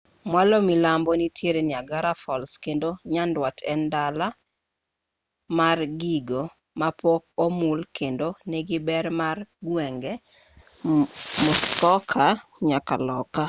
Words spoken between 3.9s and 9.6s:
dala mar gigo mapok omul kendo nigi ber mar